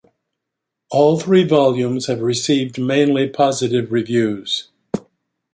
[0.89, 4.67] All three volumes have received mainly positive reviews.